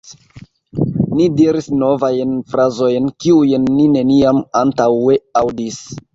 Ni 1.17 1.27
diris 1.41 1.69
novajn 1.83 2.31
frazojn, 2.55 3.13
kiujn 3.27 3.69
ni 3.77 3.87
neniam 3.99 4.43
antaŭe 4.65 5.21
aŭdis. 5.45 5.81